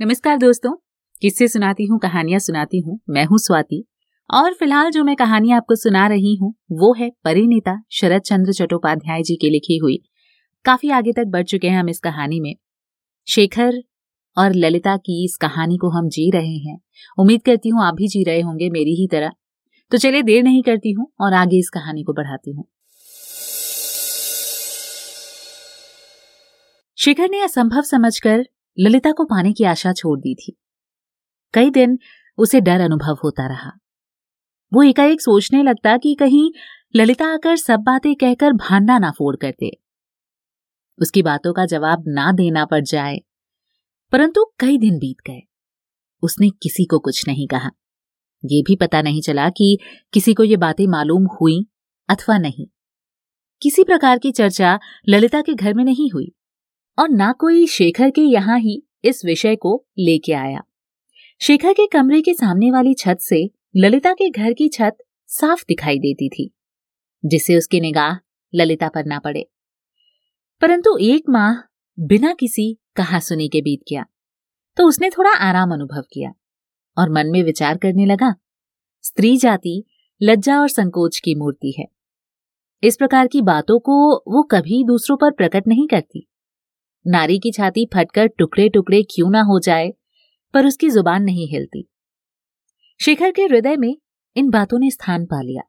[0.00, 0.76] नमस्कार दोस्तों,
[1.20, 3.84] किससे सुनाती हूँ, कहानियाँ सुनाती हूँ, मैं हूँ स्वाति।
[4.34, 9.22] और फ़िलहाल जो मैं कहानी आपको सुना रही हूँ, वो है परिनेता शरद चंद्र चट्टोपाध्याय
[9.22, 10.02] जी की लिखी हुई।
[10.64, 12.56] काफ़ी आगे तक बढ़ चुके हैं हम इस कहानी में।
[13.26, 13.82] शेखर
[14.38, 16.80] और ललिता की इस कहानी को हम जी रहे हैं।
[17.18, 19.32] उम्मीद करती हूँ आप भी जी रहे होंगे मेरी ही तरह।
[19.90, 22.64] तो चलिए देर नहीं करती हूँ और आगे इस कहानी को बढ़ाती हूँ।
[26.96, 28.46] शेखर ने असंभव समझकर
[28.78, 30.56] ललिता को पाने की आशा छोड़ दी थी।
[31.54, 31.98] कई दिन
[32.38, 33.72] उसे डर अनुभव होता रहा।
[34.72, 36.50] वो एकाएक सोचने लगता कि कहीं
[36.96, 39.70] ललिता आकर सब बातें कहकर भांडा ना फोड़ कर दे।
[41.02, 43.20] उसकी बातों का जवाब ना देना पड़ जाए।
[44.12, 45.40] परंतु कई दिन बीत गए।
[46.22, 47.70] उसने किसी को कुछ नहीं कहा।
[48.44, 49.78] ये भी पता नहीं चला कि
[50.12, 51.66] किसी को ये बातें मालूम हुई
[52.08, 52.66] अथवा नहीं।
[53.62, 56.32] किसी प्रकार की चर्चा ललिता के घर में नहीं हुई।
[56.98, 60.60] और ना कोई शेखर के यहाँ ही इस विषय को लेके आया।
[61.40, 64.96] शेखर के कमरे के सामने वाली छत से ललिता के घर की छत
[65.28, 66.50] साफ़ दिखाई देती थी,
[67.24, 68.16] जिससे उसकी निगाह
[68.54, 69.44] ललिता पर ना पड़े।
[70.62, 71.56] परंतु एक माह
[71.98, 74.04] बिना किसी कहा सुनी के बीत गया
[74.76, 76.30] तो उसने थोड़ा आराम अनुभव किया
[76.96, 78.34] और मन में विचार करने लगा,
[79.04, 79.84] स्त्री जाति,
[80.20, 81.86] लज्जा और संकोच की मूर्ति है।
[82.82, 83.96] इस प्रकार की बातों को
[84.28, 86.26] वो कभी दूसरों पर प्रकट नहीं करती।
[87.06, 89.92] नारी की छाती फटकर टुकड़े टुकड़े क्यों ना हो जाए,
[90.54, 91.88] पर उसकी ज़ुबान नहीं हिलती।
[93.00, 93.96] शेखर के हृदय में
[94.36, 95.62] इन बातों ने स्थान पा लिया।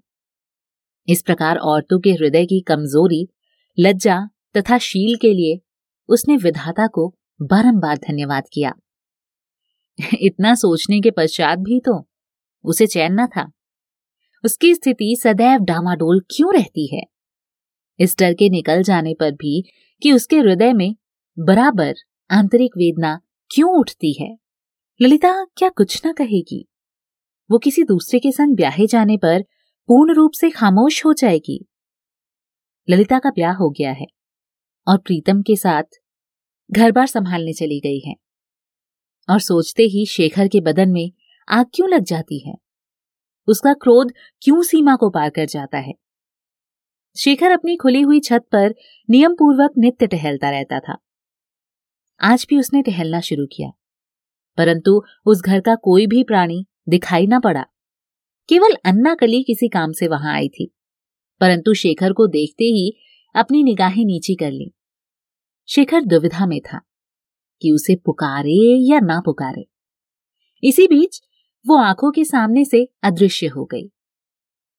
[1.08, 3.28] इस प्रकार औरतों के हृदय की कमज़ोरी,
[3.80, 5.60] लज्जा तथा शील के लिए
[6.10, 8.74] उसने विधाता को बारंबार धन्यवाद किया।
[10.20, 12.10] इतना सोचने के पश्चात भी तो
[12.64, 13.52] उसे चैन न था।
[14.44, 17.04] उसकी स्थिति सदैव डामाडोल क्यों रहती है?
[18.00, 19.64] इस डर के निकल जाने पर भी
[20.02, 20.96] कि उसके हृदय में
[21.40, 21.94] बराबर
[22.32, 23.22] आंतरिक वेदना
[23.54, 24.38] क्यों उठती है?
[25.02, 26.68] ललिता क्या कुछ ना कहेगी।
[27.52, 29.42] वो किसी दूसरे के संग ब्याहे जाने पर
[29.88, 31.66] पूर्ण रूप से खामोश हो जाएगी।
[32.90, 34.06] ललिता का ब्याह हो गया है
[34.88, 35.84] और प्रीतम के साथ
[36.72, 38.16] घर बार संभालने चली गई है
[39.30, 41.12] और सोचते ही शेखर के बदन में
[41.50, 42.56] आग क्यों लग जाती है?
[43.48, 45.94] उसका क्रोध क्यों सीमा को पार कर जाता है?
[47.18, 48.76] शेखर अपनी खुली हुई छत पर
[49.10, 50.98] नियम पूर्वक नित्य टहलता रहता था।
[52.22, 53.70] आज भी उसने टहलना शुरू किया।
[54.58, 57.66] परंतु उस घर का कोई भी प्राणी दिखाई ना पड़ा।
[58.50, 60.76] केवल अन्ना कली किसी काम से वहाँ आई थी।
[61.40, 62.98] परंतु शेखर को देखते ही
[63.36, 64.74] अपनी निगाहें नीची कर ली।
[65.68, 66.82] शेखर दुविधा में था
[67.62, 69.66] कि उसे पुकारे या ना पुकारे।
[70.64, 71.22] इसी बीच
[71.68, 73.92] वो आँखों के सामने से अदृश्य हो गई।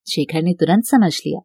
[0.09, 1.41] शेखर ने तुरंत समझ लिया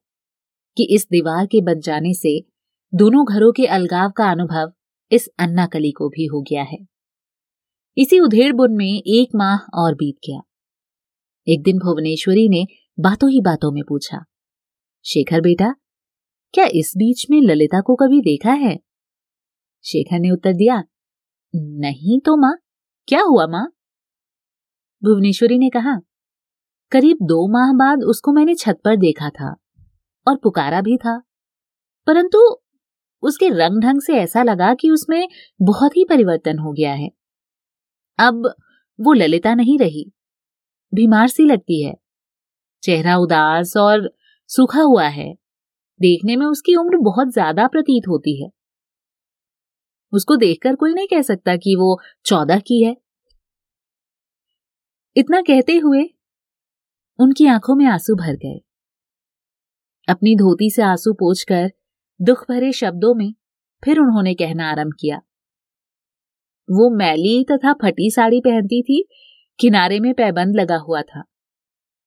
[0.78, 2.46] कि इस दीवार के बन जाने से
[2.94, 4.74] दोनों घरों के अलगाव का अनुभव
[5.12, 6.78] इस अन्ना कली को भी हो गया है।
[7.98, 10.42] इसी उधेड़ बुन में एक माह और बीत गया।
[11.48, 12.66] एक दिन भुवनेश्वरी ने
[12.98, 14.24] बातों ही बातों में पूछा,
[15.06, 15.74] शेखर बेटा,
[16.54, 18.78] क्या इस बीच में ललिता को कभी देखा है?
[19.86, 20.84] शेखर ने उत्तर दिया,
[21.54, 22.56] नहीं तो माँ,
[23.08, 23.66] क्या हुआ माँ?
[25.02, 25.96] भुवनेश्वरी ने कहा,
[26.92, 29.56] करीब दो माह बाद उसको मैंने छत पर देखा था
[30.28, 31.18] और पुकारा भी था,
[32.08, 32.40] परंतु
[33.24, 35.28] उसके रंग ढंग से ऐसा लगा कि उसमें
[35.62, 37.10] बहुत ही परिवर्तन हो गया है।
[38.20, 38.54] अब
[39.00, 40.12] वो ललिता नहीं रही।
[40.94, 41.94] बीमार सी लगती है।
[42.84, 44.10] चेहरा उदास और
[44.50, 45.34] सूखा हुआ है।
[46.00, 48.50] देखने में उसकी उम्र बहुत ज़्यादा प्रतीत होती है।
[50.14, 52.96] उसको देखकर कोई नहीं कह सकता कि वो चौदह की है।
[55.16, 56.04] इतना कहते हुए
[57.20, 58.60] उनकी आँखों में आँसू भर गए।
[60.08, 61.72] अपनी धोती से आँसू पोछकर
[62.22, 63.34] दुख भरे शब्दों में
[63.84, 65.18] फिर उन्होंने कहना आरंभ किया।
[66.72, 69.08] वो मैली तथा फटी साड़ी पहनती थी,
[69.60, 71.24] किनारे में पैबंद लगा हुआ था।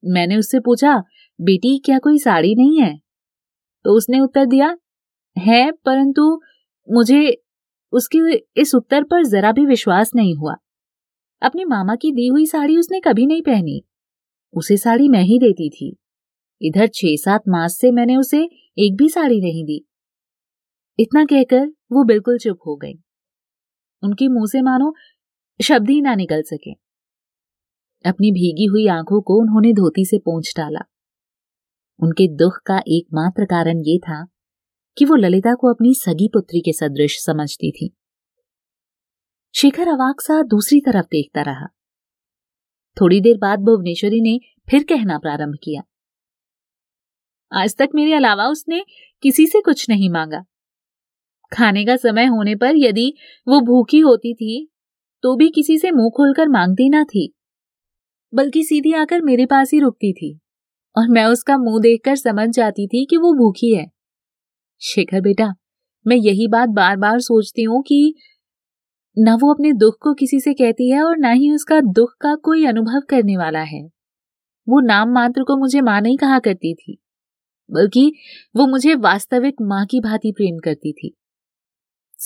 [0.04, 1.02] मैंने उससे पूछा,
[1.40, 2.98] बेटी, क्या कोई साड़ी नहीं है?
[3.84, 4.78] तो उसने उत्तर दिया,
[5.38, 6.40] है, परंतु
[6.92, 7.42] मुझे
[7.92, 10.54] उसके इस उत्तर पर जरा भी विश्वास नहीं हुआ।
[11.42, 13.84] अपने मामा की दी हुई साड़ी उसने कभी नहीं पहनी।
[14.52, 15.96] उसे साड़ी मैं ही देती थी।
[16.62, 19.88] इधर छह सात मास से मैंने उसे एक भी साड़ी नहीं दी।
[20.98, 22.94] इतना कहकर वो बिल्कुल चुप हो गई।
[24.02, 24.94] उनके मुँह से मानो
[25.62, 26.72] शब्द ही ना निकल सके।
[28.10, 30.80] अपनी भीगी हुई आँखों को उन्होंने धोती से पोंछ डाला।
[32.02, 34.26] उनके दुख का एकमात्र कारण ये था
[34.98, 37.96] कि वो ललिता को अपनी सगी पुत्री के सदृश समझती थी।
[39.54, 41.66] शिखर अवाक सा दूसरी तरफ़ देखता रहा।
[43.00, 45.82] थोड़ी देर बाद भुवनेश्वरी ने फिर कहना प्रारंभ किया।
[47.52, 48.84] आज तक मेरे अलावा उसने
[49.22, 50.44] किसी से कुछ नहीं मांगा।
[51.52, 53.12] खाने का समय होने पर यदि
[53.46, 54.66] वो भूखी होती थी
[55.24, 57.32] तो भी किसी से मुँह खोलकर मांगती ना थी,
[58.32, 60.38] बल्कि सीधी आकर मेरे पास ही रुकती थी
[60.96, 63.86] और मैं उसका मुँह देखकर समझ जाती थी कि वो भूखी है।
[64.82, 65.52] शेखर बेटा,
[66.06, 68.14] मैं यही बात बार बार सोचती हूँ कि
[69.16, 72.34] ना वो अपने दुख को किसी से कहती है और ना ही उसका दुख का
[72.34, 73.82] कोई अनुभव करने वाला है।
[74.66, 76.98] वो नाम मात्र को मुझे माँ नहीं कहा करती थी,
[77.70, 78.12] बल्कि
[78.56, 81.14] वो मुझे वास्तविक माँ की भांति प्रेम करती थी।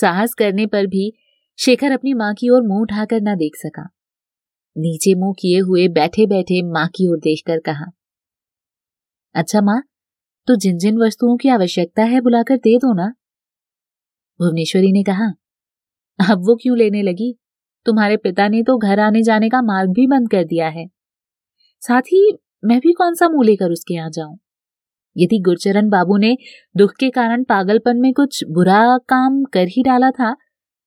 [0.00, 1.12] साहस करने पर भी
[1.58, 3.82] शेखर अपनी माँ की ओर मुँह उठाकर ना देख सका।
[4.76, 7.90] नीचे मुँह किए हुए बैठे बैठे माँ की ओर देखकर कहा
[9.34, 9.82] अच्छा माँ
[10.48, 13.06] तो जिन जिन वस्तुओं की आवश्यकता है बुलाकर दे दो ना।
[14.40, 15.26] भुवनेश्वरी ने कहा,
[16.18, 17.32] अब वो क्यों लेने लगी?
[17.86, 20.86] तुम्हारे पिता ने तो घर आने जाने का मार्ग भी बंद कर दिया है।
[21.82, 24.38] साथ ही मैं भी कौन सा मुँह लेकर उसके यहाँ जाऊँ?
[25.18, 26.36] यदि गुरचरण बाबू ने
[26.76, 30.36] दुख के कारण पागलपन में कुछ बुरा काम कर ही डाला था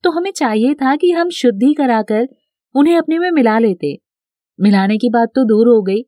[0.03, 2.27] तो हमें चाहिए था कि हम शुद्धि कराकर
[2.75, 3.97] उन्हें अपने में मिला लेते।
[4.59, 6.03] मिलाने की बात तो दूर हो गई,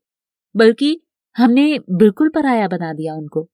[0.56, 1.02] बल्कि
[1.38, 3.50] हमने बिल्कुल पराया बना दिया उनको।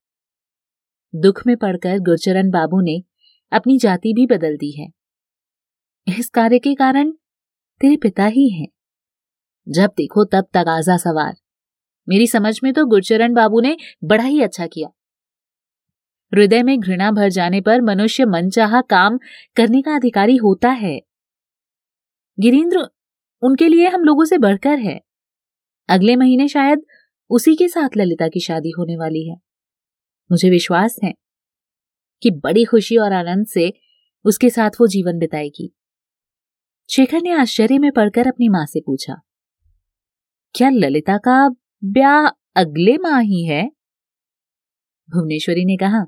[1.16, 3.04] दुख में पड़कर गुरचरण बाबू ने
[3.52, 4.88] अपनी जाति भी बदल दी है।
[6.20, 7.12] इस कार्य के कारण
[7.82, 8.68] तेरे पिता ही हैं।
[9.70, 11.34] जब देखो तब तगाजा सवार।
[12.08, 14.90] मेरी समझ में तो गुरचरण बाबू ने बड़ा ही अच्छा किया।
[16.32, 19.18] हृदय में घृणा भर जाने पर मनुष्य मनचाहा काम
[19.56, 21.00] करने का अधिकारी होता है।
[22.38, 22.88] गिरीन्द्र
[23.44, 25.00] उनके लिए हम लोगों से बढ़कर है।
[25.90, 26.86] अगले महीने शायद
[27.30, 29.36] उसी के साथ ललिता की शादी होने वाली है।
[30.30, 31.14] मुझे विश्वास है
[32.22, 33.72] कि बड़ी खुशी और आनंद से
[34.26, 35.72] उसके साथ वो जीवन बिताएगी।
[36.90, 39.16] शेखर ने आश्चर्य में पढ़कर अपनी माँ से पूछा,
[40.56, 41.48] क्या ललिता का
[41.84, 43.64] ब्याह अगले माह ही है।
[45.10, 46.06] भुवनेश्वरी ने कहा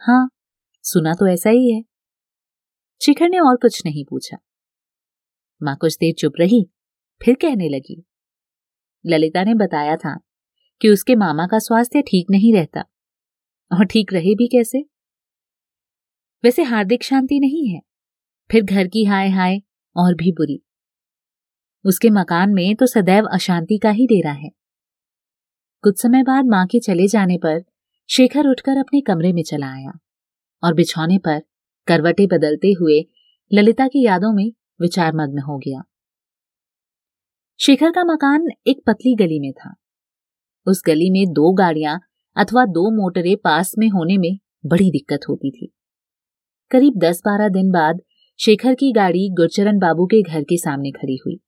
[0.00, 0.28] हाँ
[0.84, 1.82] सुना तो ऐसा ही है।
[3.00, 4.36] शिखर ने और कुछ नहीं पूछा।
[5.60, 6.62] माँ कुछ देर चुप रही,
[7.20, 8.02] फिर कहने लगी।
[9.04, 10.16] ललिता ने बताया था
[10.80, 12.84] कि उसके मामा का स्वास्थ्य ठीक नहीं रहता,
[13.70, 14.84] और ठीक रहे भी कैसे?
[16.44, 17.80] वैसे हार्दिक शांति नहीं है,
[18.50, 19.60] फिर घर की हाय हाय
[19.96, 20.62] और भी बुरी।
[21.84, 24.57] उसके मकान में तो सदैव अशांति का ही डेरा है।
[25.82, 27.64] कुछ समय बाद माँ के चले जाने पर
[28.10, 29.98] शेखर उठकर अपने कमरे में चला आया
[30.64, 31.40] और बिछौने पर
[31.86, 33.04] करवटे बदलते हुए
[33.52, 35.82] ललिता की यादों में विचार मग्न हो गया।
[37.60, 39.74] शेखर का मकान एक पतली गली में था।
[40.66, 42.00] उस गली में दो गाड़ियाँ
[42.36, 45.72] अथवा दो मोटरें पास में होने में बड़ी दिक्कत होती थी।
[46.70, 48.00] करीब दस बारह दिन बाद
[48.38, 51.40] शेखर की गाड़ी गुरचरण बाबू के घर के सामने खड़ी हुई।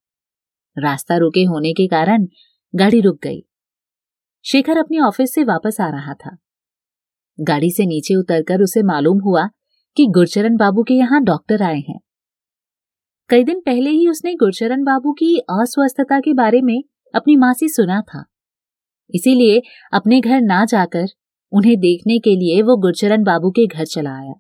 [0.78, 2.26] रास्ता रुके होने के कारण
[2.74, 3.46] गाड़ी रुक गई।
[4.44, 6.36] शेखर अपने ऑफ़िस से वापस आ रहा था।
[7.40, 9.48] गाड़ी से नीचे उतरकर उसे मालूम हुआ
[9.96, 12.00] कि गुरचरण बाबू के यहाँ डॉक्टर आए हैं।
[13.30, 16.82] कई दिन पहले ही उसने गुरचरण बाबू की अस्वस्थता के बारे में
[17.14, 18.24] अपनी माँ से सुना था।
[19.14, 21.06] इसीलिए अपने घर ना जाकर
[21.52, 24.34] उन्हें देखने के लिए वो गुरचरण बाबू के घर चला आया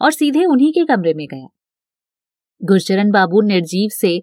[0.00, 1.48] और सीधे उन्हीं के कमरे में गया।
[2.62, 4.22] गुरचरण बाबू निर्जीव से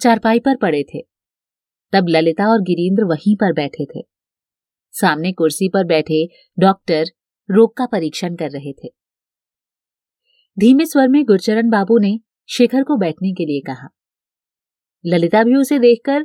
[0.00, 1.00] चारपाई पर पड़े थे।
[1.92, 4.11] तब ललिता और गिरीन्द्र वहीं पर बैठे थे।
[4.92, 6.28] सामने कुर्सी पर बैठे
[6.58, 7.04] डॉक्टर
[7.50, 8.88] रोग का परीक्षण कर रहे थे।
[10.58, 13.88] धीमे स्वर में गुरचरण बाबू ने शेखर को बैठने के लिए कहा।
[15.06, 16.24] ललिता भी उसे देखकर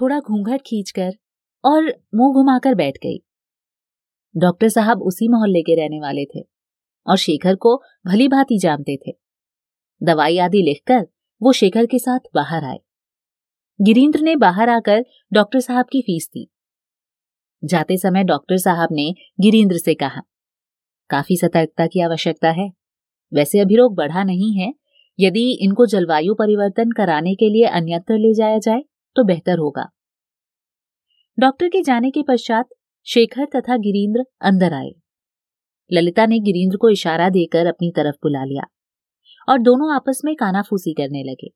[0.00, 1.12] थोड़ा घूंघट खींचकर
[1.64, 3.18] और मुँह घुमाकर बैठ गई।
[4.36, 6.40] डॉक्टर साहब उसी मोहल्ले के रहने वाले थे
[7.06, 7.76] और शेखर को
[8.06, 9.12] भली भांति जानते थे।
[10.02, 11.06] दवाई आदि लिखकर
[11.42, 12.78] वो शेखर के साथ बाहर आए।
[13.80, 16.51] गिरीन्द्र ने बाहर आकर डॉक्टर साहब की फ़ीस दी।
[17.62, 20.20] जाते समय डॉक्टर साहब ने गिरीन्द्र से कहा,
[21.10, 22.70] काफ़ी सतर्कता की आवश्यकता है।
[23.32, 24.72] वैसे अभी रोग बढ़ा नहीं है।
[25.18, 28.82] यदि इनको जलवायु परिवर्तन कराने के लिए अन्यत्र ले जाया जाए
[29.16, 29.88] तो बेहतर होगा।
[31.38, 32.68] डॉक्टर के जाने के पश्चात
[33.06, 34.90] शेखर तथा गिरीन्द्र अंदर आए।
[35.90, 38.64] ललिता ने गिरीन्द्र को इशारा देकर अपनी तरफ़ बुला लिया
[39.48, 41.48] और दोनों आपस में कानाफूसी करने लगे।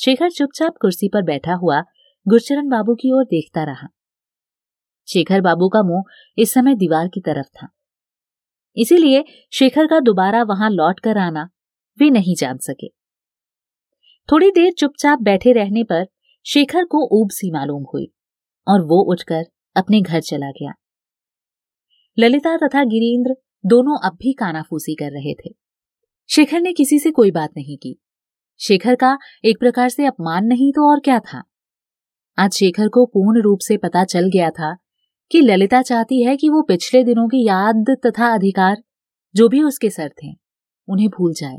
[0.00, 1.82] शेखर चुपचाप कुर्सी पर बैठा हुआ
[2.26, 3.88] गुरचरण बाबू की ओर देखता रहा।
[5.12, 6.02] शेखर बाबू का मुँह
[6.38, 7.68] इस समय दीवार की तरफ़ था।
[8.76, 11.50] इसीलिए शेखर का दोबारा वहाँ लौट कर आना
[11.98, 12.88] वे नहीं जान सके।
[14.32, 16.06] थोड़ी देर चुपचाप बैठे रहने पर
[16.46, 18.12] शेखर को ऊब सी मालूम हुई
[18.68, 19.44] और वो उठकर
[19.76, 20.72] अपने घर चला गया।
[22.18, 23.34] ललिता तथा गिरीन्द्र
[23.66, 25.54] दोनों अब भी कानाफूसी कर रहे थे।
[26.30, 27.98] शेखर ने किसी से कोई बात नहीं की।
[28.60, 31.44] शेखर का एक प्रकार से अपमान नहीं तो और क्या था?
[32.38, 34.76] आज शेखर को पूर्ण रूप से पता चल गया था
[35.32, 38.82] कि ललिता चाहती है कि वो पिछले दिनों की याद तथा अधिकार
[39.34, 40.32] जो भी उसके सर थे,
[40.88, 41.58] उन्हें भूल जाए।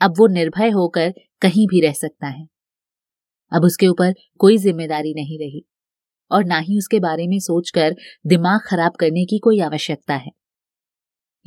[0.00, 2.46] अब वो निर्भय होकर कहीं भी रह सकता है।
[3.52, 5.64] अब उसके ऊपर कोई ज़िम्मेदारी नहीं रही
[6.30, 7.94] और ना ही उसके बारे में सोचकर
[8.26, 10.30] दिमाग खराब करने की कोई आवश्यकता है।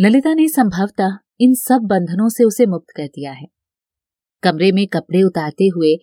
[0.02, 3.48] ललिता ने संभवतः इन सब बंधनों से उसे मुक्त कर दिया है।
[4.44, 5.96] कमरे में कपड़े उतारते हुए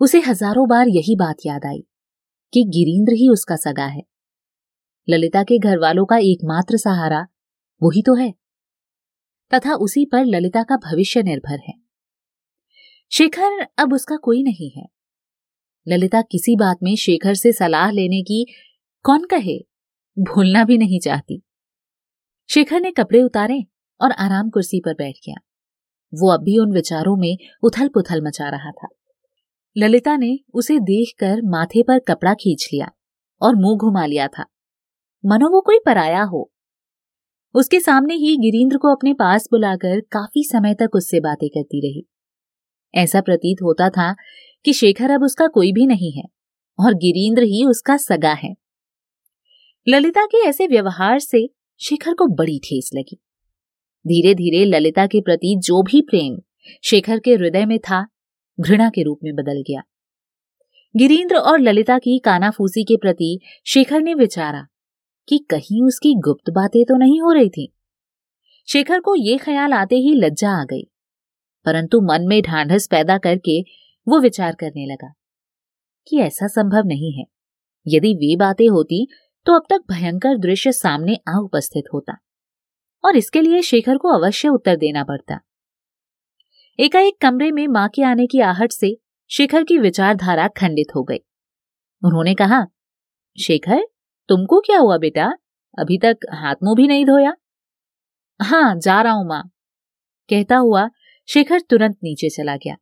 [0.00, 1.84] उसे हज़ारों बार यही बात याद आई
[2.52, 4.11] कि गिरीन्द्र ही उसका सगा है।
[5.08, 7.26] ललिता के घर वालों का एकमात्र सहारा
[7.82, 8.34] वही तो है।
[9.54, 11.74] तथा उसी पर ललिता का भविष्य निर्भर है।
[13.12, 14.88] शेखर अब उसका कोई नहीं है।
[15.88, 18.46] ललिता किसी बात में शेखर से सलाह लेने की
[19.02, 19.58] कौन कहे?
[20.18, 21.42] भूलना भी नहीं चाहती।
[22.50, 23.64] शेखर ने कपड़े उतारे
[24.00, 25.36] और आराम कुर्सी पर बैठ गया।
[26.14, 28.88] वो अब भी उन विचारों में उथल पुथल मचा रहा था।
[29.76, 32.90] ललिता ने उसे देखकर माथे पर कपड़ा खींच लिया
[33.42, 34.44] और मुँह घुमा लिया था।
[35.24, 36.52] मनो वो कोई पराया हो।
[37.54, 42.06] उसके सामने ही गिरीन्द्र को अपने पास बुलाकर काफ़ी समय तक उससे बातें करती रही।
[42.94, 44.16] ऐसा प्रतीत होता था
[44.64, 46.24] कि शेखर अब उसका कोई भी नहीं है
[46.80, 48.54] और गिरीन्द्र ही उसका सगा है।
[49.88, 51.50] ललिता के ऐसे व्यवहार से
[51.80, 53.22] शेखर को बड़ी ठेस लगी।
[54.06, 56.38] धीरे धीरे ललिता के प्रति जो भी प्रेम
[56.84, 58.06] शेखर के हृदय में था,
[58.60, 59.82] घृणा के रूप में बदल गया।
[60.96, 64.66] गिरीन्द्र और ललिता की कानाफूसी के प्रति शेखर ने विचारा
[65.28, 67.72] कि कहीं उसकी गुप्त बातें तो नहीं हो रही थी।
[68.68, 70.82] शेखर को यह ख्याल आते ही लज्जा आ गई,
[71.66, 73.60] परंतु मन में ढांढस पैदा करके
[74.06, 75.12] वो विचार करने लगा
[76.06, 77.24] कि ऐसा संभव नहीं है।
[77.86, 79.06] यदि वे बातें होती
[79.46, 82.16] तो अब तक भयंकर दृश्य सामने आ उपस्थित होता
[83.04, 85.38] और इसके लिए शेखर को अवश्य उत्तर देना पड़ता।
[86.78, 88.96] एकाएक कमरे में माँ के आने की आहट से
[89.30, 91.18] शेखर की विचारधारा खंडित हो गई।
[92.02, 92.64] उन्होंने कहा,
[93.38, 93.84] शेखर
[94.32, 95.32] तुमको क्या हुआ बेटा?
[95.78, 97.34] अभी तक हाथ मुँह भी नहीं धोया?
[98.42, 99.50] हाँ जा रहा हूँ माँ।
[100.30, 100.88] कहता हुआ
[101.26, 102.76] शेखर तुरंत नीचे चला गया।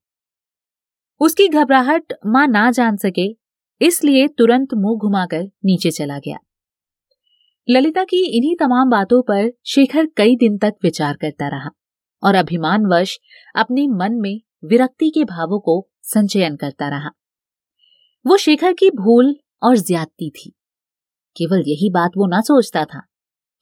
[1.21, 3.37] उसकी घबराहट माँ ना जान सके,
[3.81, 6.37] इसलिए तुरंत मुँह घुमाकर नीचे चला गया।
[7.71, 11.71] ललिता की इन्हीं तमाम बातों पर शेखर कई दिन तक विचार करता रहा
[12.23, 13.19] और अभिमानवश
[13.57, 17.11] अपने मन में विरक्ति के भावों को संचयन करता रहा।
[18.27, 20.57] वो शेखर की भूल और ज्यादती थी।
[21.37, 23.03] केवल यही बात वो ना सोचता था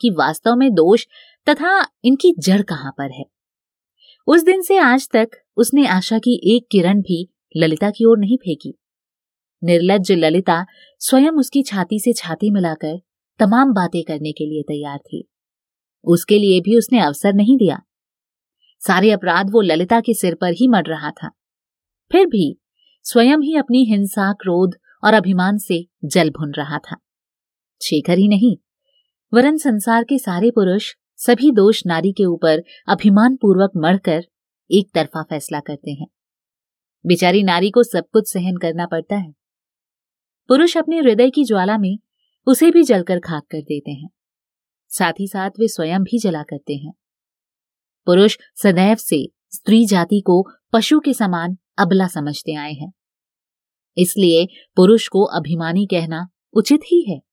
[0.00, 1.06] कि वास्तव में दोष
[1.48, 3.24] तथा इनकी जड़ कहाँ पर है।
[4.26, 8.36] उस दिन से आज तक उसने आशा की एक किरण भी ललिता की ओर नहीं
[8.36, 8.78] फेंकी।
[9.64, 10.66] निर्लज ललिता
[10.98, 13.00] स्वयं उसकी छाती से छाती मिलाकर
[13.38, 15.28] तमाम बातें करने के लिए तैयार थी।
[16.04, 17.82] उसके लिए भी उसने अवसर नहीं दिया।
[18.86, 21.30] सारे अपराध वो ललिता के सिर पर ही मर रहा था।
[22.12, 22.60] फिर भी
[23.02, 26.96] स्वयं ही अपनी हिंसा, क्रोध और अभिमान से जल भुन रहा था।
[27.82, 28.56] शेखर ही नहीं।
[29.34, 34.24] वरन संसार के सारे पुरुष, सभी दोष नारी के ऊपर अभिमान पूर्वक मरकर
[34.70, 36.06] एक तरफा फैसला करते हैं।
[37.06, 39.32] बेचारी नारी को सब कुछ सहन करना पड़ता है।
[40.48, 41.98] पुरुष अपने हृदय की ज्वाला में
[42.46, 44.10] उसे भी जलकर खाक कर देते हैं।
[44.88, 46.92] साथ ही साथ वे स्वयं भी जला करते हैं।
[48.06, 52.92] पुरुष सदैव से स्त्री जाति को पशु के समान अबला समझते आए हैं।
[53.96, 57.27] इसलिए पुरुष को अभिमानी कहना उचित ही है।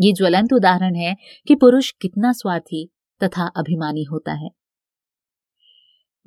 [0.00, 2.90] ये ज्वलंत उदाहरण है कि पुरुष कितना स्वार्थी
[3.22, 4.50] तथा अभिमानी होता है।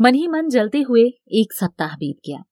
[0.01, 2.43] मन ही मन जलते हुए एक सप्ताह बीत गया।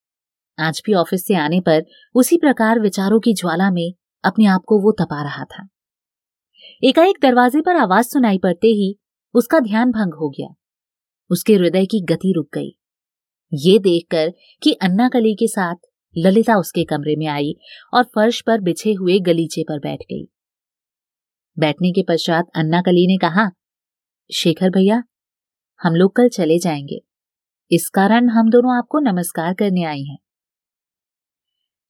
[0.59, 3.93] आज भी ऑफ़िस से आने पर उसी प्रकार विचारों की ज्वाला में
[4.23, 5.67] अपने आप को वो तपा रहा था।
[6.83, 8.99] एकाएक दरवाजे पर आवाज़ सुनाई पड़ते ही
[9.33, 10.55] उसका ध्यान भंग हो गया।
[11.29, 12.77] उसके हृदय की गति रुक गई।
[13.53, 15.75] ये देखकर कि अन्ना कली के साथ
[16.17, 17.55] ललिता उसके कमरे में आई
[17.93, 20.31] और फर्श पर बिछे हुए गलीचे पर बैठ गई।
[21.59, 23.51] बैठने के पश्चात अन्ना कली ने कहा,
[24.33, 25.03] शेखर भैया,
[25.81, 27.01] हम लोग कल चले जाएँगे।
[27.71, 30.17] इस कारण हम दोनों आपको नमस्कार करने आई हैं।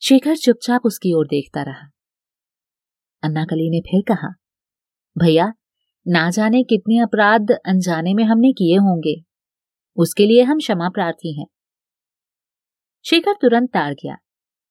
[0.03, 1.91] शेखर चुपचाप उसकी ओर देखता रहा।
[3.24, 4.36] अन्नाकली ने फिर कहा,
[5.17, 5.53] भैया,
[6.07, 9.24] ना जाने कितने अपराध अनजाने में हमने किए होंगे।
[9.95, 11.48] उसके लिए हम क्षमा प्रार्थी हैं।
[13.05, 14.15] शेखर तुरंत ताड़ गया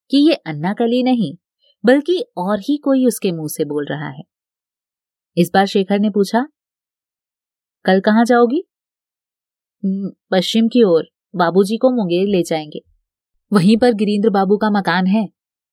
[0.09, 1.37] कि ये अन्नाकली नहीं,
[1.85, 4.34] बल्कि और ही कोई उसके मुँह से बोल रहा है।
[5.37, 6.47] इस बार शेखर ने पूछा,
[7.85, 8.63] कल कहाँ जाओगी?
[10.31, 12.79] पश्चिम की ओर, बाबूजी को मुंगेर ले जाएँगे।
[13.51, 15.27] वहीं पर गिरीन्द्र बाबू का मकान है।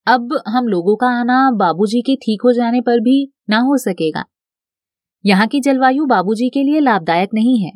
[0.06, 4.24] अब हम लोगों का आना बाबूजी के ठीक हो जाने पर भी ना हो सकेगा।
[5.24, 7.70] यहाँ की जलवायु बाबूजी के लिए लाभदायक नहीं है।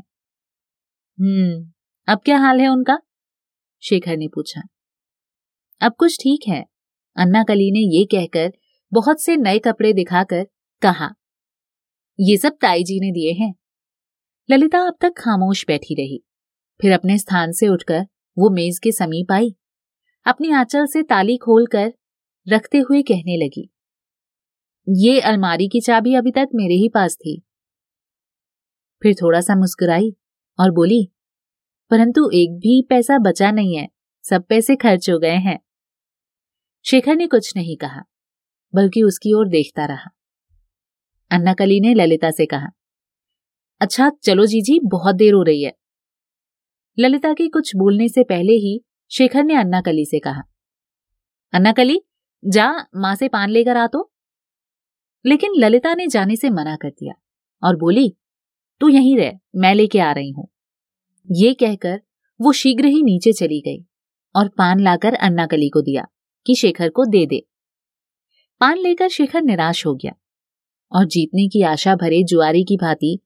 [1.18, 1.72] हम्म
[2.08, 2.98] अब क्या हाल है उनका?
[3.82, 4.62] शेखर ने पूछा।
[5.80, 6.64] अब कुछ ठीक है।
[7.16, 8.52] अन्ना कली ने ये कहकर
[8.92, 10.46] बहुत से नए कपड़े दिखाकर
[10.82, 11.14] कहा
[12.18, 13.54] ये सब ताई जी ने दिए हैं।
[14.48, 16.22] ललिता अब तक खामोश बैठी रही।
[16.80, 18.06] फिर अपने स्थान से उठकर
[18.36, 19.54] वो मेज के समीप आई।
[20.26, 21.92] अपनी आंचल से ताली खोलकर
[22.46, 23.70] रखते हुए कहने लगी,
[24.86, 27.40] ये अलमारी की चाबी अभी तक मेरे ही पास थी।
[29.02, 30.10] फिर थोड़ा सा मुस्कुराई
[30.58, 31.04] और बोली,
[31.90, 33.88] परंतु एक भी पैसा बचा नहीं है,
[34.24, 35.58] सब पैसे खर्च हो गए हैं।
[36.84, 38.02] शेखर ने कुछ नहीं कहा,
[38.74, 40.15] बल्कि उसकी ओर देखता रहा।
[41.30, 42.66] अन्नाकली ने ललिता से कहा
[43.80, 45.72] अच्छा चलो जीजी, बहुत देर हो रही है।
[46.98, 48.80] ललिता के कुछ बोलने से पहले ही
[49.10, 50.42] शेखर ने अन्नाकली से कहा,
[51.52, 52.00] अन्नाकली,
[52.42, 54.10] जा, माँ से पान लेकर आ तो।
[55.24, 57.14] लेकिन ललिता ने जाने से मना कर दिया
[57.62, 58.08] और बोली,
[58.80, 60.48] तू यहीं रह, मैं लेके आ रही हूँ।
[61.28, 62.00] ये कहकर
[62.40, 63.84] वो शीघ्र ही नीचे चली गई
[64.34, 66.06] और पान लाकर अन्नाकली को दिया
[66.46, 67.46] कि शेखर को दे दे।
[68.60, 70.12] पान लेकर शेखर निराश हो गया।
[70.92, 73.18] और जीतने की आशा भरे जुआरी की भांति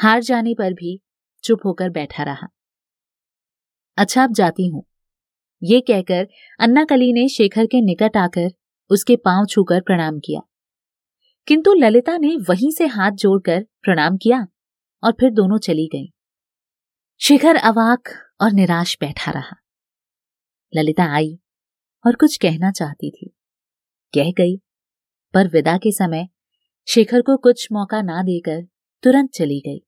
[0.00, 1.00] हार जाने पर भी
[1.44, 2.48] चुप होकर बैठा रहा।
[3.96, 4.84] अच्छा अब जाती हूँ।
[5.62, 6.28] ये कहकर
[6.60, 8.50] अन्नाकली ने शेखर के निकट आकर
[8.90, 10.40] उसके पाँव छूकर प्रणाम किया।
[11.46, 14.46] किंतु ललिता ने वहीं से हाथ जोड़कर प्रणाम किया
[15.04, 16.06] और फिर दोनों चली गईं।
[17.20, 18.08] शिखर अवाक
[18.40, 19.56] और निराश बैठा रहा।
[20.76, 21.38] ललिता आई
[22.06, 23.36] और कुछ कहना चाहती थी।
[24.14, 24.56] कह गई,
[25.34, 26.28] पर विदा के समय
[26.88, 28.62] शेखर को कुछ मौका ना देकर
[29.02, 29.86] तुरंत चली गई।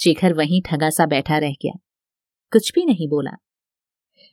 [0.00, 1.78] शेखर वहीं ठगा सा बैठा रह गया।
[2.52, 3.30] कुछ भी नहीं बोला।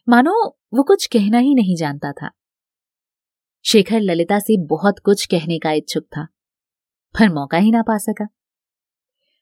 [0.10, 2.30] मानो वो कुछ कहना ही नहीं जानता था।
[3.66, 6.26] शेखर ललिता से बहुत कुछ कहने का इच्छुक था,
[7.20, 8.28] पर मौका ही ना पा सका।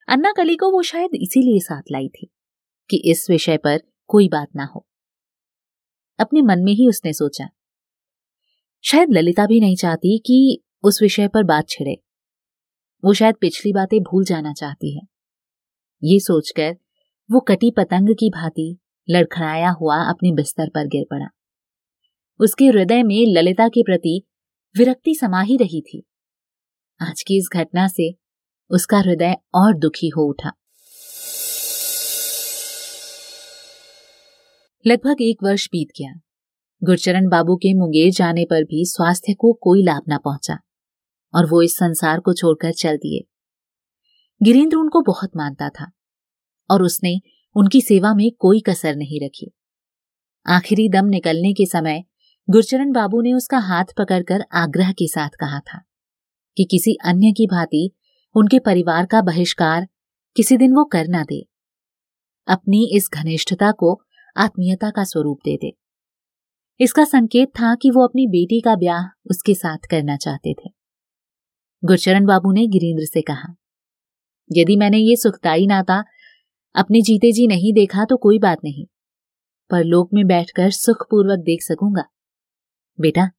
[0.07, 2.31] अन्ना कली को वो शायद इसीलिए साथ लाई थी
[2.89, 4.87] कि इस विषय पर कोई बात ना हो।
[6.19, 7.49] अपने मन में ही उसने सोचा।
[8.83, 12.03] शायद ललिता भी नहीं चाहती कि उस विषय पर बात छिड़े।
[13.05, 15.01] वो शायद पिछली बातें भूल जाना चाहती है।
[16.03, 16.77] ये सोचकर
[17.31, 18.77] वो कटी पतंग की भांति
[19.09, 21.27] लड़खड़ाया हुआ अपने बिस्तर पर गिर पड़ा।
[22.39, 24.27] उसके हृदय में ललिता के प्रति
[24.77, 26.03] विरक्ति समा ही रही थी।
[27.01, 28.15] आज की इस घटना से
[28.69, 30.51] उसका हृदय और दुखी हो उठा।
[34.87, 36.19] लगभग एक वर्ष बीत गया।
[36.83, 40.59] गुरचरण बाबू के मुंगेर जाने पर भी स्वास्थ्य को कोई लाभ न पहुँचा।
[41.33, 43.27] और वो इस संसार को छोड़कर चल दिए।
[44.43, 45.91] गिरीन्द्र उनको बहुत मानता था
[46.71, 47.19] और उसने
[47.55, 49.51] उनकी सेवा में कोई कसर नहीं रखी।
[50.47, 52.03] आखिरी दम निकलने के समय
[52.49, 55.81] गुरचरण बाबू ने उसका हाथ पकड़कर आग्रह के साथ कहा था
[56.57, 57.91] कि किसी अन्य की भांति
[58.35, 59.87] उनके परिवार का बहिष्कार
[60.35, 61.45] किसी दिन वो कर ना दे।
[62.47, 64.01] अपनी इस घनिष्ठता को
[64.37, 65.73] आत्मीयता का स्वरूप दे दे।
[66.79, 70.76] इसका संकेत था कि वो अपनी बेटी का ब्याह उसके साथ करना चाहते थे।
[71.83, 73.53] गुरचरण बाबू ने गिरीन्द्र से कहा,
[74.49, 76.03] यदि मैंने ये सुखताई नाता
[76.75, 78.85] अपने जीते जी नहीं देखा तो कोई बात नहीं,
[79.69, 82.03] पर लोक में बैठकर सुखपूर्वक देख सकूँगा।
[82.99, 83.29] बेटा,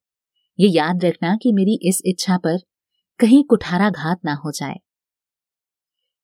[0.58, 2.58] ये याद रखना कि मेरी इस इच्छा पर
[3.20, 4.76] कहीं कुठारा घात ना हो जाए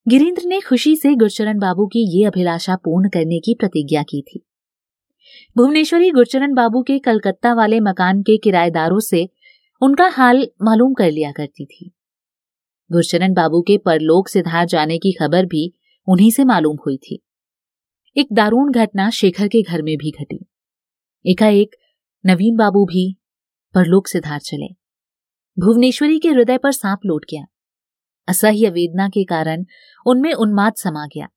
[0.06, 4.44] गिरीन्द्र ने खुशी से गुरचरण बाबू की ये अभिलाषा पूर्ण करने की प्रतिज्ञा की थी।
[5.56, 9.28] भुवनेश्वरी गुरचरण बाबू के कलकत्ता वाले मकान के किराएदारों से
[9.82, 11.90] उनका हाल मालूम कर लिया करती थी।
[12.92, 15.72] गुरचरण बाबू के परलोक सिधार जाने की खबर भी
[16.08, 17.22] उन्हीं से मालूम हुई थी।
[18.16, 20.46] एक दारूण घटना शेखर के घर में भी घटी।
[21.26, 21.76] एकाएक
[22.26, 23.16] नवीन बाबू भी
[23.74, 24.66] परलोक सिधार चले।
[25.58, 27.44] भुवनेश्वरी के हृदय पर सांप लौट गया।
[28.28, 29.64] असह्य वेदना के कारण
[30.06, 31.28] उनमें उन्माद समा गया।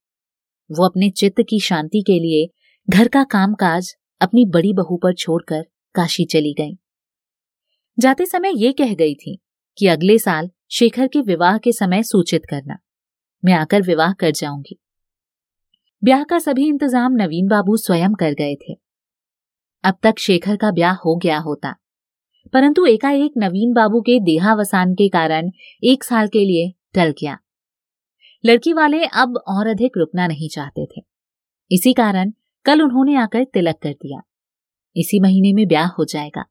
[0.71, 2.49] वो अपने चित्त की शांति के लिए
[2.89, 6.77] घर का कामकाज अपनी बड़ी बहू पर छोड़कर काशी चली गई।
[7.99, 9.39] जाते समय ये कह गई थी
[9.77, 12.77] कि अगले साल शेखर के विवाह के समय सूचित करना।
[13.45, 14.79] मैं आकर विवाह कर जाऊँगी।
[16.03, 18.73] ब्याह का सभी इंतज़ाम नवीन बाबू स्वयं कर गए थे।
[19.83, 21.75] अब तक शेखर का ब्याह हो गया होता।
[22.53, 25.51] परंतु एकाएक नवीन बाबू के देहावसान के कारण
[25.83, 27.37] एक साल के लिए टल गया।
[28.45, 31.01] लड़की वाले अब और अधिक रुकना नहीं चाहते थे।
[31.71, 32.31] इसी कारण
[32.65, 34.21] कल उन्होंने आकर तिलक कर दिया।
[34.95, 36.45] इसी महीने में ब्याह हो जाएगा।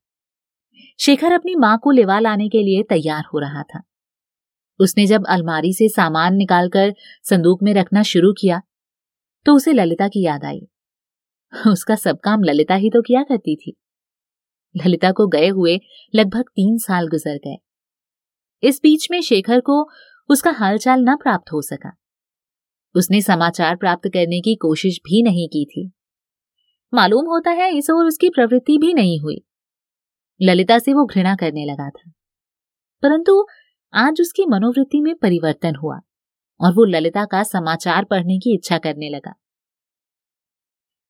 [1.00, 3.82] शेखर अपनी माँ को लेवा लाने के लिए तैयार हो रहा था।
[4.80, 8.62] उसने जब अलमारी से सामान निकालकर संदूक में रखना शुरू किया
[9.44, 10.60] तो उसे ललिता की याद आई।
[11.66, 13.76] उसका सब काम ललिता ही तो किया करती थी।
[14.84, 15.80] ललिता को गए हुए
[16.14, 17.56] लगभग तीन साल गुजर गए।
[18.62, 19.90] इस बीच में शेखर को
[20.28, 21.96] उसका हालचाल न प्राप्त हो सका।
[22.94, 25.92] उसने समाचार प्राप्त करने की कोशिश भी नहीं की थी।
[26.94, 29.44] मालूम होता है इस ओर उसकी प्रवृत्ति भी नहीं हुई।
[30.42, 32.10] ललिता से वो घृणा करने लगा था।
[33.02, 33.46] परंतु
[33.94, 36.00] आज उसकी मनोवृत्ति में परिवर्तन हुआ
[36.60, 39.34] और वो ललिता का समाचार पढ़ने की इच्छा करने लगा।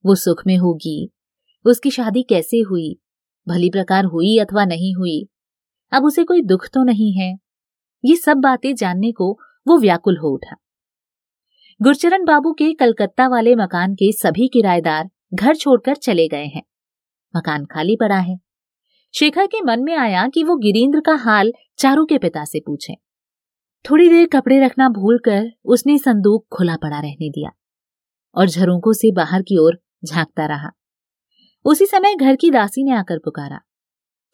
[0.06, 1.12] वो सुख में होगी,
[1.64, 3.00] उसकी शादी कैसे हुई,
[3.48, 5.28] भली प्रकार हुई अथवा नहीं हुई,
[5.92, 7.38] अब उसे कोई दुख तो नहीं है।
[8.04, 10.56] ये सब बातें जानने को वो व्याकुल हो उठा।
[11.82, 16.62] गुरचरण बाबू के कलकत्ता वाले मकान के सभी किराएदार घर छोड़कर चले गए हैं।
[17.36, 18.45] मकान खाली पड़ा है।
[19.14, 22.94] शेखर के मन में आया कि वो गिरीन्द्र का हाल चारू के पिता से पूछे।
[23.84, 27.50] थोड़ी देर कपड़े रखना भूलकर उसने संदूक खुला पड़ा रहने दिया
[28.36, 30.70] और झरोकों से बाहर की ओर झांकता रहा।
[31.64, 33.60] उसी समय घर की दासी ने आकर पुकारा,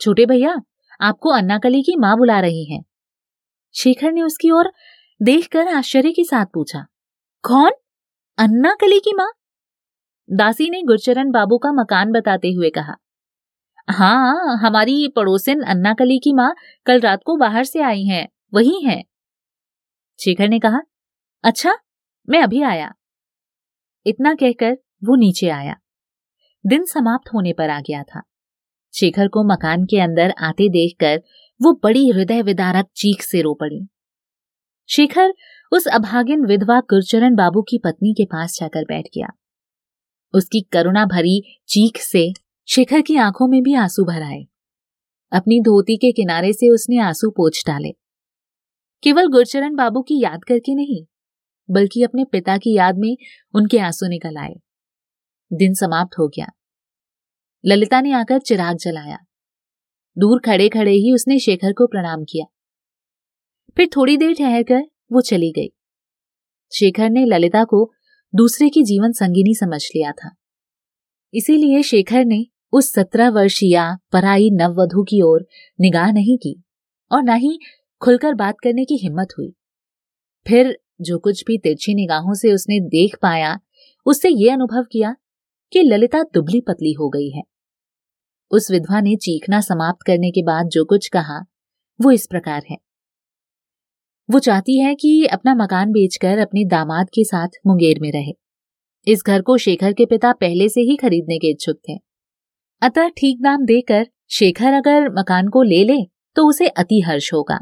[0.01, 0.57] छोटे भैया,
[1.01, 2.81] आपको अन्नाकली की माँ बुला रही है।
[3.75, 4.73] शेखर ने उसकी ओर
[5.21, 6.85] देखकर आश्चर्य के साथ पूछा,
[7.45, 7.71] कौन?
[8.39, 9.31] अन्नाकली की माँ?
[10.29, 12.97] दासी ने गुरचरण बाबू का मकान बताते हुए कहा
[13.89, 16.55] हाँ हमारी पड़ोसिन अन्नाकली की माँ
[16.87, 19.05] कल रात को बाहर से आई हैं, वही हैं।
[20.21, 20.81] शेखर ने कहा
[21.45, 21.79] अच्छा
[22.29, 22.93] मैं अभी आया।
[24.07, 24.73] इतना कहकर
[25.05, 25.75] वो नीचे आया।
[26.67, 28.23] दिन समाप्त होने पर आ गया था।
[28.95, 31.23] शेखर को मकान के अंदर आते देखकर
[31.63, 33.87] वो बड़ी हृदय विदारक चीख से रो पड़ी।
[34.89, 35.33] शेखर
[35.73, 39.27] उस अभागिन विधवा गुरचरण बाबू की पत्नी के पास जाकर बैठ गया।
[40.35, 42.33] उसकी करुणा भरी चीख से
[42.67, 44.47] शेखर की आँखों में भी आँसू भर आए।
[45.33, 47.91] अपनी धोती के किनारे से उसने आँसू पोछ डाले।
[49.03, 51.07] केवल गुरचरण बाबू की याद करके नहीं,
[51.71, 53.17] बल्कि अपने पिता की याद में
[53.55, 54.55] उनके आँसू निकल आए।
[55.53, 56.47] दिन समाप्त हो गया।
[57.67, 59.19] ललिता ने आकर चिराग जलाया।
[60.19, 62.47] दूर खड़े खड़े ही उसने शेखर को प्रणाम किया।
[63.77, 65.69] फिर थोड़ी देर ठहर कर वो चली गई।
[66.73, 67.93] शेखर ने ललिता को
[68.35, 70.37] दूसरे की जीवन संगिनी समझ लिया था।
[71.35, 75.47] इसीलिए शेखर ने उस सत्रह वर्षीय पराई नववधु की ओर
[75.81, 76.63] निगाह नहीं की
[77.13, 77.59] और ना ही
[78.03, 79.55] खुलकर बात करने की हिम्मत हुई।
[80.47, 83.61] फिर जो कुछ भी तिरछी निगाहों से उसने देख पाया,
[84.07, 85.17] उससे ये अनुभव किया
[85.73, 87.43] कि ललिता दुबली पतली हो गई है।
[88.51, 91.47] उस विधवा ने चीखना समाप्त करने के बाद जो कुछ कहा,
[92.01, 92.77] वो इस प्रकार है।
[94.31, 98.33] वो चाहती है कि अपना मकान बेचकर अपने दामाद के साथ मुंगेर में रहे।
[99.13, 102.12] इस घर को शेखर के पिता पहले से ही खरीदने के इच्छुक थे।
[102.83, 105.97] अतः ठीक दाम देकर शेखर अगर मकान को ले ले
[106.37, 107.59] तो उसे अति हर्ष होगा।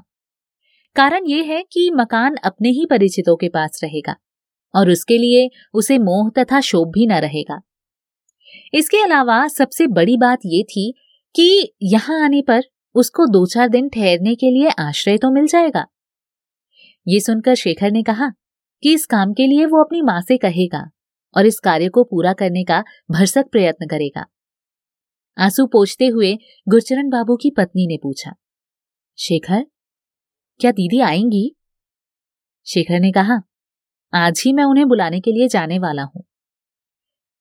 [0.96, 4.14] कारण यह है कि मकान अपने ही परिचितों के पास रहेगा,
[4.74, 7.60] और उसके लिए उसे मोह तथा शोभ भी न रहेगा।
[8.74, 10.92] इसके अलावा सबसे बड़ी बात यह थी
[11.34, 12.62] कि यहाँ आने पर
[12.94, 15.86] उसको दो चार दिन ठहरने के लिए आश्रय तो मिल जाएगा।
[17.06, 18.32] ये सुनकर शेखर ने कहा
[18.82, 20.84] कि इस काम के लिए वो अपनी माँ से कहेगा,
[21.36, 24.26] और इस कार्य को पूरा करने का भरसक प्रयत्न करेगा।
[25.38, 26.34] आँसू पोछते हुए
[26.68, 28.32] गुरचरण बाबू की पत्नी ने पूछा,
[29.18, 29.64] शेखर,
[30.60, 31.56] क्या दीदी आएँगी?
[32.66, 33.40] शेखर ने कहा,
[34.12, 36.24] आज ही मैं उन्हें बुलाने के लिए जाने वाला हूँ।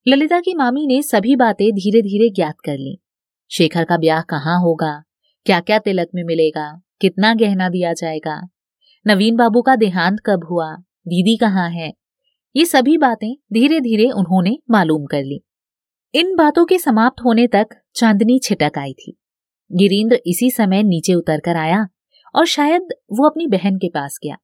[0.08, 2.98] ललिता की मामी ने सभी बातें धीरे धीरे ज्ञात कर ली।
[3.52, 5.04] शेखर का ब्याह कहाँ होगा?
[5.46, 6.82] क्या क्या तिलक में मिलेगा?
[7.02, 8.42] कितना गहना दिया जाएगा?
[9.08, 10.76] नवीन बाबू का देहांत कब हुआ?
[11.08, 11.94] दीदी कहाँ है?
[12.56, 15.42] ये सभी बातें धीरे धीरे उन्होंने मालूम कर ली।
[16.14, 19.12] इन बातों के समाप्त होने तक चांदनी छिटक आई थी।
[19.72, 21.86] गिरीन्द्र इसी समय नीचे उतरकर आया
[22.36, 24.38] और शायद वो अपनी बहन के पास गया।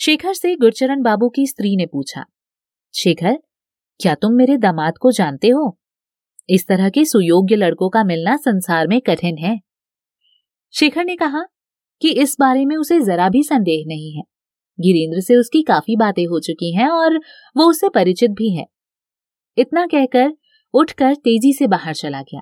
[0.00, 2.24] शेखर से गुरचरण बाबू की स्त्री ने पूछा,
[2.94, 3.38] शेखर,
[4.00, 5.78] क्या तुम मेरे दामाद को जानते हो?
[6.48, 9.58] इस तरह के सुयोग्य लड़कों का मिलना संसार में कठिन है।
[10.74, 11.44] शेखर ने कहा
[12.02, 14.22] कि इस बारे में उसे जरा भी संदेह नहीं है।
[14.78, 17.18] गिरीन्द्र से उसकी काफ़ी बातें हो चुकी हैं और
[17.56, 18.66] वो उससे परिचित भी है।
[19.58, 20.32] इतना कहकर
[20.74, 22.40] उठकर तेज़ी से बाहर चला गया।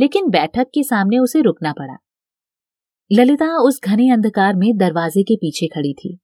[0.00, 1.96] लेकिन बैठक के सामने उसे रुकना पड़ा।
[3.12, 6.18] ललिता उस घने अंधकार में दरवाजे के पीछे खड़ी थी।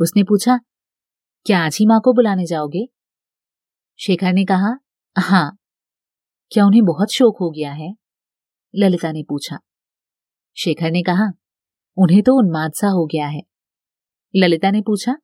[0.00, 0.60] उसने पूछा,
[1.46, 2.88] क्या आज ही माँ को बुलाने जाओगे?
[3.98, 4.78] शेखर ने कहा,
[5.18, 5.58] हाँ।
[6.52, 7.94] क्या उन्हें बहुत शोक हो गया है?
[8.76, 9.58] ललिता ने पूछा।
[10.56, 11.32] शेखर ने कहा,
[11.96, 13.42] उन्हें तो उन्माद सा हो गया है।
[14.36, 15.18] ललिता ने पूछा,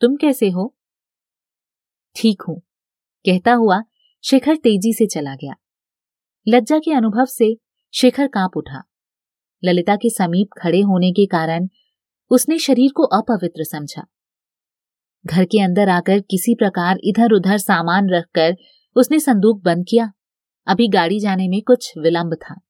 [0.00, 0.76] तुम कैसे हो?
[2.16, 2.60] ठीक हूँ।
[3.26, 3.82] कहता हुआ
[4.22, 5.54] शेखर तेज़ी से चला गया।
[6.48, 7.56] लज्जा के अनुभव से
[7.94, 8.82] शेखर काँप उठा।
[9.64, 11.68] ललिता के समीप खड़े होने के कारण
[12.30, 14.06] उसने शरीर को अपवित्र समझा।
[15.26, 18.56] घर के अंदर आकर किसी प्रकार इधर उधर सामान रखकर
[18.96, 20.12] उसने संदूक बंद किया।
[20.66, 22.60] अभी गाड़ी जाने में कुछ विलंब था।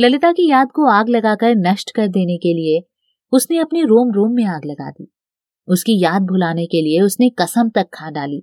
[0.00, 2.88] ललिता की याद को आग लगाकर नष्ट कर देने के लिए
[3.32, 5.12] उसने अपने रोम रोम में आग लगा दी।
[5.68, 8.42] उसकी याद भुलाने के लिए उसने कसम तक खा डाली।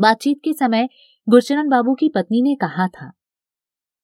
[0.00, 0.88] बातचीत के समय
[1.28, 3.10] गुरचरण बाबू की पत्नी ने कहा था,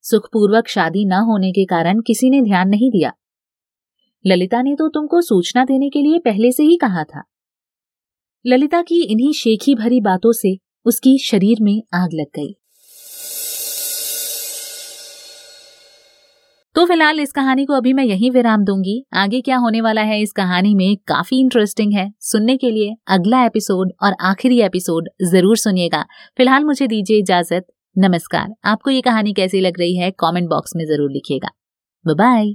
[0.04, 3.12] सुखपूर्वक शादी न होने के कारण किसी ने ध्यान नहीं दिया।
[4.24, 7.22] ललिता ने तो तुमको सूचना देने के लिए पहले से ही कहा था।
[8.44, 10.56] ललिता की इन्हीं शेखी भरी बातों से
[10.86, 12.54] उसकी शरीर में आग लग गई।
[16.76, 20.20] तो फ़िलहाल इस कहानी को अभी मैं यहीं विराम दूँगी। आगे क्या होने वाला है
[20.22, 25.56] इस कहानी में काफ़ी इंटरेस्टिंग है। सुनने के लिए अगला एपिसोड और आखिरी एपिसोड ज़रूर
[25.56, 26.02] सुनिएगा।
[26.36, 30.10] फ़िलहाल मुझे दीजिए इजाज़त। नमस्कार। आपको ये कहानी कैसी लग रही है?
[30.10, 31.50] कमेंट बॉक्स में ज़रूर लिखिएगा।
[32.04, 32.52] बाय